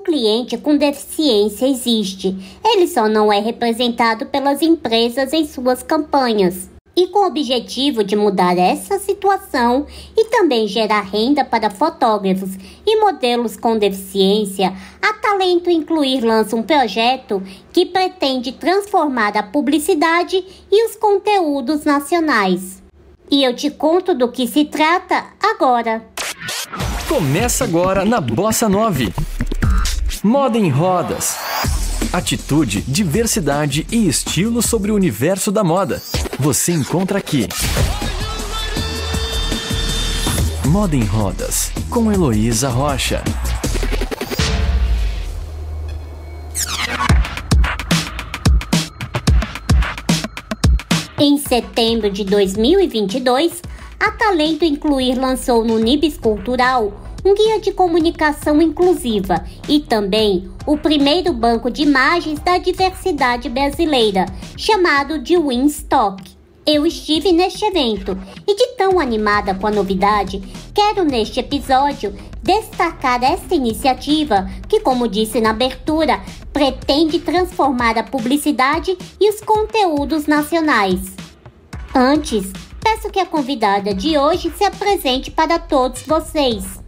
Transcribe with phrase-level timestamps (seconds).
[0.00, 6.68] cliente com deficiência existe, ele só não é representado pelas empresas em suas campanhas.
[6.96, 9.86] E com o objetivo de mudar essa situação
[10.16, 12.50] e também gerar renda para fotógrafos
[12.84, 17.42] e modelos com deficiência, a Talento Incluir lança um projeto
[17.72, 22.82] que pretende transformar a publicidade e os conteúdos nacionais.
[23.30, 26.04] E eu te conto do que se trata agora.
[27.08, 29.12] Começa agora na Bossa 9.
[30.22, 31.34] Moda em rodas.
[32.12, 36.02] Atitude, diversidade e estilo sobre o universo da moda.
[36.38, 37.48] Você encontra aqui.
[40.66, 43.24] Moda em Rodas, com Heloísa Rocha.
[51.18, 53.62] Em setembro de 2022,
[53.98, 60.76] a Talento Incluir lançou no Nibis Cultural um guia de comunicação inclusiva e também o
[60.76, 64.26] primeiro banco de imagens da diversidade brasileira,
[64.56, 66.22] chamado de Winstock.
[66.66, 70.40] Eu estive neste evento e, de tão animada com a novidade,
[70.74, 76.20] quero neste episódio destacar esta iniciativa que, como disse na abertura,
[76.52, 81.16] pretende transformar a publicidade e os conteúdos nacionais.
[81.94, 86.79] Antes, peço que a convidada de hoje se apresente para todos vocês.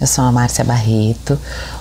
[0.00, 1.38] Eu sou a Márcia Barreto,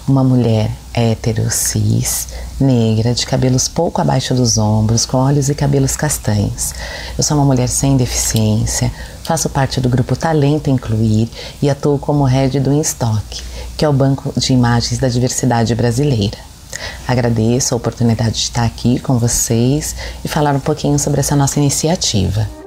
[0.07, 2.27] uma mulher hétero, cis,
[2.59, 6.73] negra, de cabelos pouco abaixo dos ombros, com olhos e cabelos castanhos.
[7.17, 8.91] Eu sou uma mulher sem deficiência,
[9.23, 11.29] faço parte do grupo Talento Incluir
[11.61, 13.41] e atuo como head do Instock,
[13.75, 16.37] que é o banco de imagens da diversidade brasileira.
[17.07, 21.59] Agradeço a oportunidade de estar aqui com vocês e falar um pouquinho sobre essa nossa
[21.59, 22.60] iniciativa.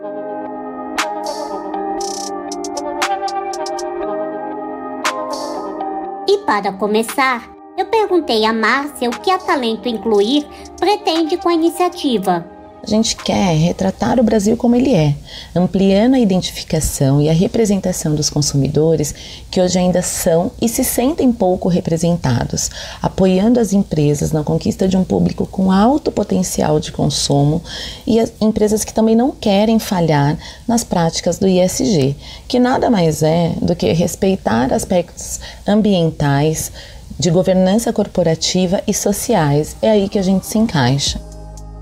[6.55, 10.47] Para começar, eu perguntei a Márcia o que a Talento Incluir
[10.79, 12.49] pretende com a iniciativa.
[12.85, 15.15] A gente quer retratar o Brasil como ele é,
[15.57, 19.15] ampliando a identificação e a representação dos consumidores
[19.51, 24.99] que hoje ainda são e se sentem pouco representados, apoiando as empresas na conquista de
[24.99, 27.63] um público com alto potencial de consumo
[28.07, 30.37] e as empresas que também não querem falhar
[30.69, 32.15] nas práticas do ISG,
[32.47, 36.71] que nada mais é do que respeitar aspectos ambientais,
[37.19, 39.75] de governança corporativa e sociais.
[39.81, 41.34] É aí que a gente se encaixa.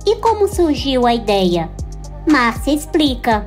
[0.05, 1.71] E como surgiu a ideia?
[2.29, 3.47] Márcia explica.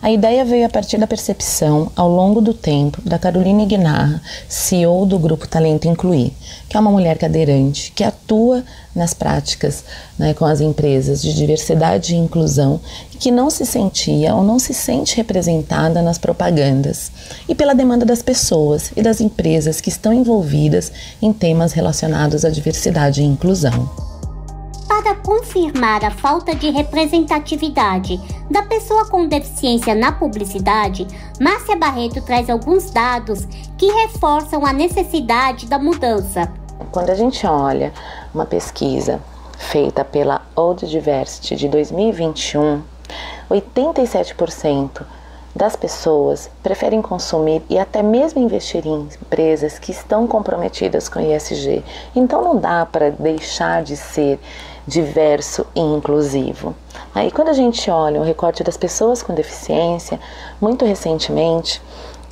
[0.00, 5.04] A ideia veio a partir da percepção, ao longo do tempo, da Carolina Guinarra, CEO
[5.04, 6.32] do Grupo Talento Incluir,
[6.68, 8.64] que é uma mulher cadeirante que atua
[8.96, 9.84] nas práticas
[10.18, 12.80] né, com as empresas de diversidade e inclusão
[13.12, 17.12] e que não se sentia ou não se sente representada nas propagandas,
[17.46, 22.50] e pela demanda das pessoas e das empresas que estão envolvidas em temas relacionados à
[22.50, 24.11] diversidade e inclusão
[25.00, 28.20] para confirmar a falta de representatividade
[28.50, 31.06] da pessoa com deficiência na publicidade,
[31.40, 33.46] Márcia Barreto traz alguns dados
[33.78, 36.52] que reforçam a necessidade da mudança.
[36.90, 37.90] Quando a gente olha
[38.34, 39.18] uma pesquisa
[39.56, 42.82] feita pela Old Diversity de 2021,
[43.50, 45.06] 87%
[45.56, 51.82] das pessoas preferem consumir e até mesmo investir em empresas que estão comprometidas com ESG.
[52.14, 54.38] Então não dá para deixar de ser
[54.86, 56.74] diverso e inclusivo.
[57.14, 60.18] Aí quando a gente olha o recorte das pessoas com deficiência,
[60.60, 61.80] muito recentemente,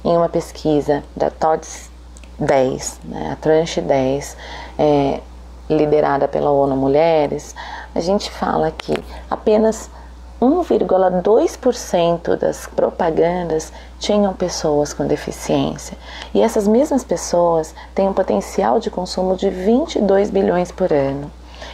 [0.04, 1.90] em uma pesquisa da TODS
[2.38, 4.36] 10, né, a tranche 10,
[4.78, 5.20] é,
[5.68, 7.54] liderada pela ONU Mulheres,
[7.94, 8.94] a gente fala que
[9.30, 9.90] apenas
[10.40, 15.96] 1,2% das propagandas tinham pessoas com deficiência.
[16.32, 21.30] E essas mesmas pessoas têm um potencial de consumo de 22 bilhões por ano.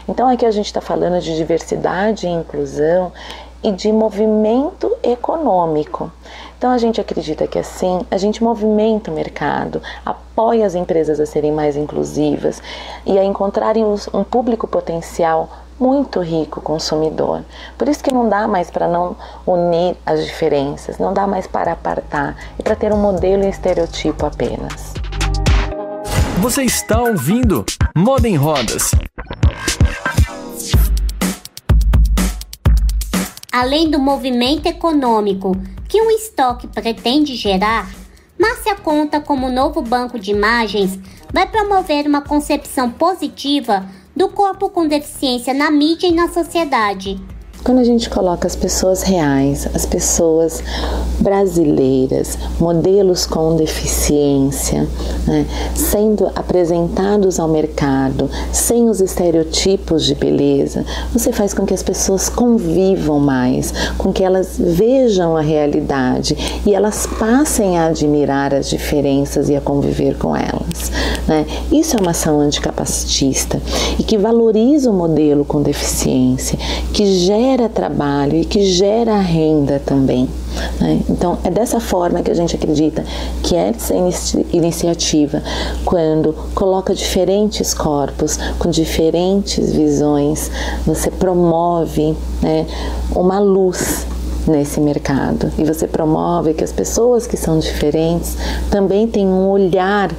[0.09, 3.13] Então aqui a gente está falando de diversidade e inclusão
[3.63, 6.11] e de movimento econômico.
[6.57, 11.27] Então a gente acredita que assim a gente movimenta o mercado, apoia as empresas a
[11.27, 12.63] serem mais inclusivas
[13.05, 15.49] e a encontrarem um público potencial
[15.79, 17.43] muito rico consumidor.
[17.77, 19.17] Por isso que não dá mais para não
[19.47, 24.25] unir as diferenças, não dá mais para apartar e para ter um modelo e estereotipo
[24.25, 24.95] apenas.
[26.39, 27.65] Você está ouvindo
[27.95, 28.93] Moda em Rodas.
[33.59, 35.53] Além do movimento econômico
[35.89, 37.91] que um estoque pretende gerar,
[38.39, 40.99] Márcia conta como o novo banco de imagens
[41.33, 47.19] vai promover uma concepção positiva do corpo com deficiência na mídia e na sociedade.
[47.67, 50.63] Quando a gente coloca as pessoas reais, as pessoas
[51.19, 54.87] brasileiras, modelos com deficiência,
[55.27, 61.83] né, sendo apresentados ao mercado, sem os estereotipos de beleza, você faz com que as
[61.83, 68.71] pessoas convivam mais, com que elas vejam a realidade e elas passem a admirar as
[68.71, 70.93] diferenças e a conviver com elas.
[71.27, 71.45] Né?
[71.73, 73.61] Isso é uma ação anticapacitista
[73.99, 76.59] e que valoriza o modelo com deficiência,
[76.93, 80.29] que gera trabalho e que gera renda também.
[80.81, 81.01] Né?
[81.09, 83.05] Então, é dessa forma que a gente acredita
[83.43, 83.95] que essa
[84.53, 85.43] iniciativa,
[85.85, 90.51] quando coloca diferentes corpos com diferentes visões,
[90.87, 92.67] você promove né,
[93.15, 94.07] uma luz
[94.47, 98.37] nesse mercado e você promove que as pessoas que são diferentes
[98.71, 100.13] também tenham um olhar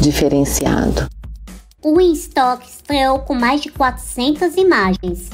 [0.00, 1.08] diferenciado.
[1.82, 5.30] O InStock estreou com mais de 400 imagens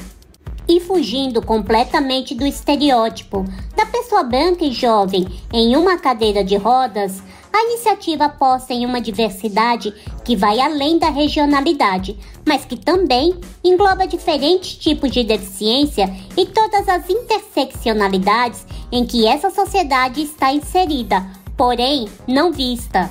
[0.67, 7.21] e fugindo completamente do estereótipo da pessoa branca e jovem em uma cadeira de rodas,
[7.51, 9.93] a iniciativa aposta em uma diversidade
[10.23, 16.87] que vai além da regionalidade, mas que também engloba diferentes tipos de deficiência e todas
[16.87, 21.25] as interseccionalidades em que essa sociedade está inserida,
[21.55, 23.09] porém não vista.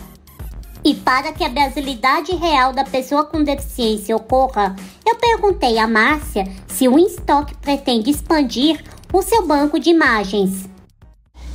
[0.86, 6.46] E para que a brasilidade real da pessoa com deficiência ocorra, eu perguntei a Márcia
[6.68, 10.68] se o InStock pretende expandir o seu banco de imagens.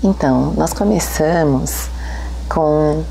[0.03, 1.87] Então, nós começamos
[2.49, 3.05] com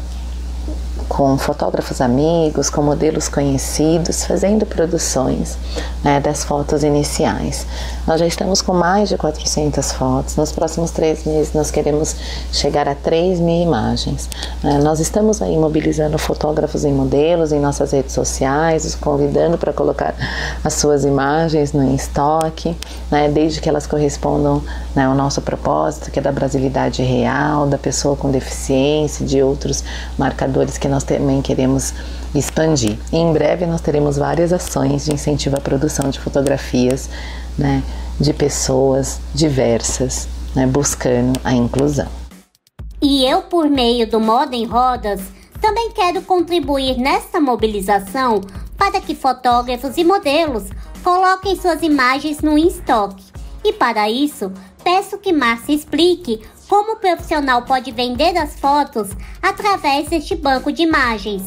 [1.11, 5.59] com fotógrafos amigos, com modelos conhecidos, fazendo produções
[6.05, 7.67] né, das fotos iniciais.
[8.07, 10.37] Nós já estamos com mais de 400 fotos.
[10.37, 12.15] Nos próximos três meses, nós queremos
[12.53, 14.31] chegar a 3 mil imagens.
[14.63, 14.79] Né.
[14.79, 20.15] Nós estamos aí mobilizando fotógrafos e modelos em nossas redes sociais, os convidando para colocar
[20.63, 22.77] as suas imagens no estoque,
[23.11, 24.63] né, desde que elas correspondam
[24.95, 29.83] né, ao nosso propósito, que é da brasilidade real, da pessoa com deficiência, de outros
[30.17, 31.95] marcadores que nós nós também queremos
[32.35, 32.99] expandir.
[33.11, 37.09] E em breve nós teremos várias ações de incentivo à produção de fotografias
[37.57, 37.83] né,
[38.19, 42.09] de pessoas diversas, né, buscando a inclusão.
[43.01, 45.23] E eu, por meio do Moda em Rodas,
[45.59, 48.43] também quero contribuir nesta mobilização
[48.77, 50.65] para que fotógrafos e modelos
[51.03, 53.25] coloquem suas imagens no estoque.
[53.65, 54.53] E para isso,
[54.85, 59.09] peço que Márcia explique como o profissional pode vender as fotos
[59.43, 61.43] através deste banco de imagens.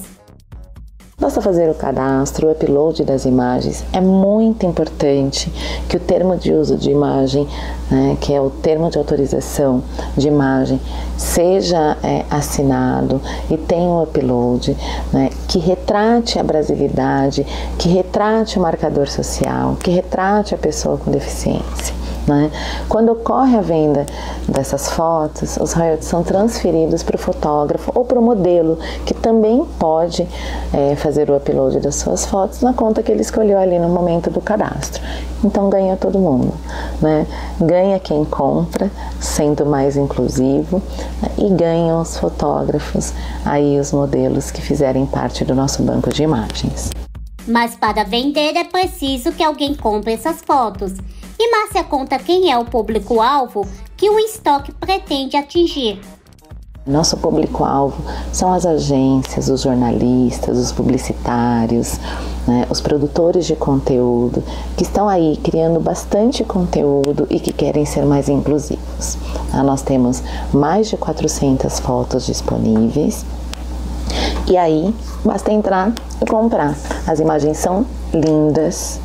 [1.18, 3.86] Basta fazer o cadastro, o upload das imagens.
[3.94, 5.50] É muito importante
[5.88, 7.48] que o termo de uso de imagem,
[7.90, 9.82] né, que é o termo de autorização
[10.18, 10.82] de imagem,
[11.18, 14.76] seja é, assinado e tenha um upload,
[15.14, 17.48] né, que retrate a brasilidade,
[17.80, 22.03] que retrate o marcador social, que retrate a pessoa com deficiência.
[22.28, 22.50] Né?
[22.88, 24.06] Quando ocorre a venda
[24.48, 29.66] dessas fotos, os royalties são transferidos para o fotógrafo ou para o modelo, que também
[29.78, 30.28] pode
[30.74, 34.30] é, fazer o upload das suas fotos na conta que ele escolheu ali no momento
[34.30, 35.04] do cadastro.
[35.44, 36.54] Então ganha todo mundo,
[37.02, 37.28] né?
[37.60, 40.82] ganha quem compra, sendo mais inclusivo,
[41.22, 41.30] né?
[41.38, 43.12] e ganham os fotógrafos,
[43.44, 46.90] aí os modelos que fizerem parte do nosso banco de imagens.
[47.46, 50.94] Mas para vender é preciso que alguém compre essas fotos.
[51.46, 53.68] E Márcia conta quem é o público-alvo
[53.98, 56.00] que o estoque pretende atingir.
[56.88, 58.02] Nosso público-alvo
[58.32, 62.00] são as agências, os jornalistas, os publicitários,
[62.48, 64.42] né, os produtores de conteúdo
[64.78, 69.18] que estão aí criando bastante conteúdo e que querem ser mais inclusivos.
[69.52, 70.24] Ah, nós temos
[70.54, 73.26] mais de 400 fotos disponíveis
[74.48, 74.96] e aí
[75.26, 76.74] basta entrar e comprar.
[77.06, 78.98] As imagens são lindas,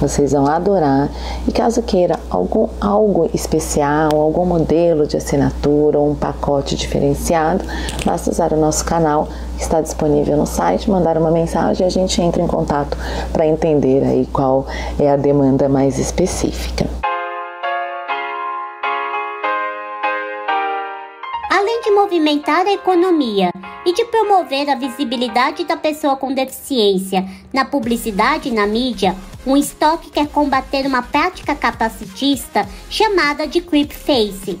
[0.00, 1.08] vocês vão adorar.
[1.46, 7.64] E caso queira algum, algo especial, algum modelo de assinatura ou um pacote diferenciado,
[8.04, 11.90] basta usar o nosso canal que está disponível no site, mandar uma mensagem e a
[11.90, 12.96] gente entra em contato
[13.32, 14.66] para entender aí qual
[14.98, 16.86] é a demanda mais específica.
[21.50, 23.50] Além de movimentar a economia
[23.84, 29.16] e de promover a visibilidade da pessoa com deficiência na publicidade e na mídia,
[29.48, 34.60] um estoque quer combater uma prática capacitista chamada de creepface.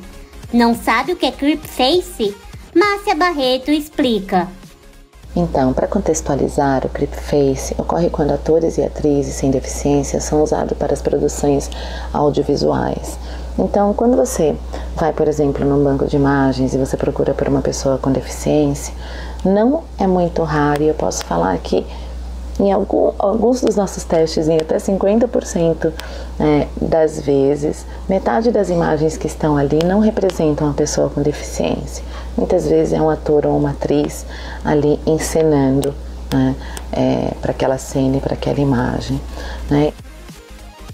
[0.50, 2.34] Não sabe o que é creepface?
[2.74, 4.48] Márcia Barreto explica.
[5.36, 10.94] Então, para contextualizar, o creepface ocorre quando atores e atrizes sem deficiência são usados para
[10.94, 11.70] as produções
[12.12, 13.18] audiovisuais.
[13.58, 14.56] Então, quando você
[14.96, 18.94] vai, por exemplo, num banco de imagens e você procura por uma pessoa com deficiência,
[19.44, 21.86] não é muito raro, e eu posso falar que
[22.58, 25.92] Em algum, alguns dos nossos testes, em até 50%
[26.38, 32.04] né, das vezes, metade das imagens que estão ali não representam uma pessoa com deficiência.
[32.36, 34.26] Muitas vezes é um ator ou uma atriz
[34.64, 35.94] ali encenando
[36.32, 36.56] né,
[36.92, 39.20] é, para aquela cena e para aquela imagem.
[39.70, 39.92] Né.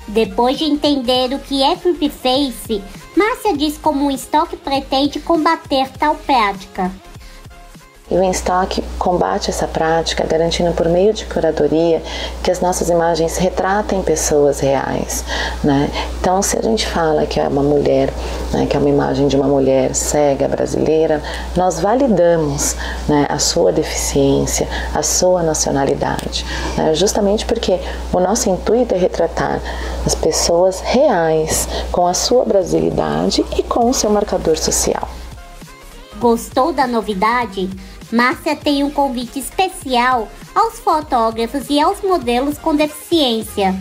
[0.07, 2.83] Depois de entender o que é Creepface,
[3.17, 6.91] Márcia diz como o estoque pretende combater tal prática.
[8.11, 12.03] E o Instock combate essa prática, garantindo por meio de curadoria
[12.43, 15.25] que as nossas imagens retratem pessoas reais.
[15.63, 15.91] Né?
[16.21, 18.13] Então, se a gente fala que é uma mulher,
[18.53, 21.23] né, que é uma imagem de uma mulher cega brasileira,
[21.57, 22.77] nós validamos
[23.09, 26.45] né, a sua deficiência, a sua nacionalidade,
[26.77, 26.95] né?
[26.95, 27.81] justamente porque
[28.13, 29.63] o nosso intuito é retratar
[30.05, 35.09] as pessoas reais com a sua brasilidade e com o seu marcador social.
[36.19, 37.69] Gostou da novidade?
[38.13, 43.75] Márcia tem um convite especial aos fotógrafos e aos modelos com deficiência.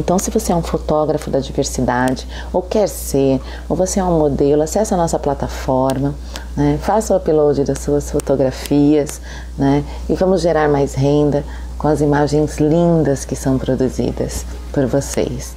[0.00, 4.18] Então, se você é um fotógrafo da diversidade, ou quer ser, ou você é um
[4.18, 6.14] modelo, acesse a nossa plataforma,
[6.56, 6.78] né?
[6.82, 9.20] faça o upload das suas fotografias
[9.58, 9.84] né?
[10.08, 11.44] e vamos gerar mais renda
[11.76, 15.54] com as imagens lindas que são produzidas por vocês.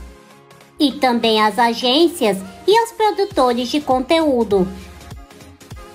[0.78, 2.38] E também às agências
[2.68, 4.68] e aos produtores de conteúdo.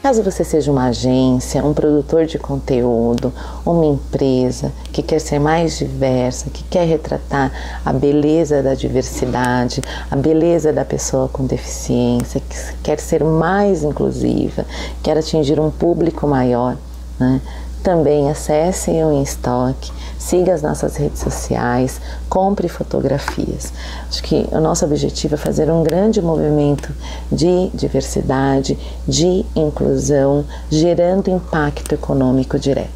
[0.08, 3.30] Caso você seja uma agência, um produtor de conteúdo,
[3.62, 7.52] uma empresa que quer ser mais diversa, que quer retratar
[7.84, 14.64] a beleza da diversidade, a beleza da pessoa com deficiência, que quer ser mais inclusiva,
[15.02, 16.78] quer atingir um público maior,
[17.20, 17.42] né?
[17.82, 23.72] Também acesse o InStock, siga as nossas redes sociais, compre fotografias.
[24.08, 26.92] Acho que o nosso objetivo é fazer um grande movimento
[27.30, 32.88] de diversidade, de inclusão, gerando impacto econômico direto.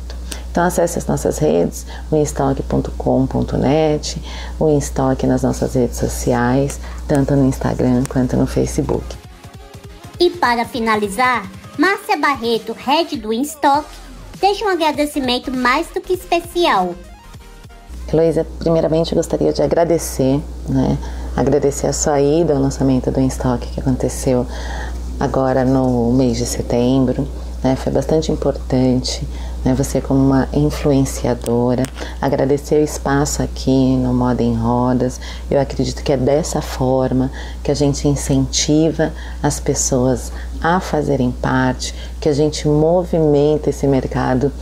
[0.51, 4.23] Então acesse as nossas redes, o instock.com.net,
[4.61, 9.17] o Instock nas nossas redes sociais, tanto no Instagram quanto no Facebook.
[10.21, 13.87] E para finalizar, Márcia Barreto, head do Instock,
[14.43, 16.95] deixa um agradecimento mais do que especial
[18.13, 20.99] Heloísa, primeiramente eu gostaria de agradecer, né?
[21.35, 24.47] Agradecer a sua ida ao lançamento do Instock que aconteceu
[25.19, 27.27] agora no mês de setembro.
[27.65, 27.75] Né?
[27.77, 29.27] Foi bastante importante,
[29.65, 29.75] né?
[29.75, 31.83] Você como uma influenciadora.
[32.21, 35.21] Agradecer o espaço aqui no Moda em Rodas.
[35.51, 37.31] Eu acredito que é dessa forma
[37.63, 44.53] que a gente incentiva as pessoas a fazerem parte, que a gente movimenta esse mercado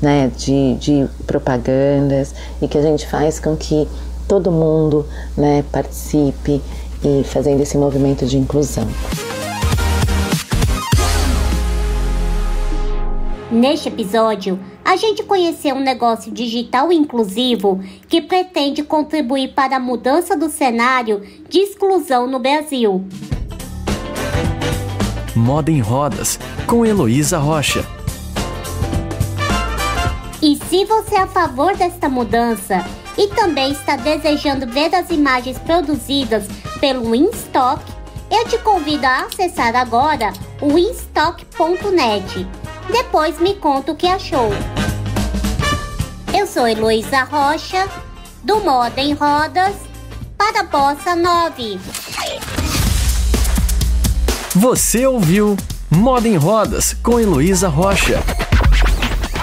[0.00, 3.86] né, de, de propagandas e que a gente faz com que
[4.26, 6.62] todo mundo né, participe
[7.02, 8.86] e fazendo esse movimento de inclusão.
[13.50, 20.36] Neste episódio, a gente conheceu um negócio digital inclusivo que pretende contribuir para a mudança
[20.36, 23.04] do cenário de exclusão no Brasil.
[25.34, 27.84] Moda em Rodas, com Heloísa Rocha.
[30.40, 32.86] E se você é a favor desta mudança
[33.18, 36.46] e também está desejando ver as imagens produzidas
[36.78, 37.82] pelo InStock,
[38.30, 42.46] eu te convido a acessar agora o instock.net.
[42.88, 44.50] Depois me conta o que achou.
[46.36, 47.88] Eu sou Heloísa Rocha,
[48.42, 49.74] do Moda em Rodas,
[50.38, 51.80] para Bossa 9.
[54.54, 55.56] Você ouviu
[55.90, 58.22] Moda em Rodas com Heloísa Rocha.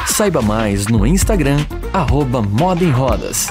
[0.08, 3.48] Saiba mais no Instagram, arroba Moda em Rodas.